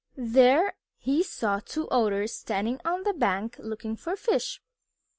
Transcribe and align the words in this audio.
There 0.17 0.73
he 0.97 1.21
saw 1.21 1.59
two 1.59 1.87
Otters 1.91 2.33
standing 2.33 2.81
on 2.83 3.03
the 3.03 3.13
bank 3.13 3.57
looking 3.59 3.95
for 3.95 4.15
fish. 4.15 4.59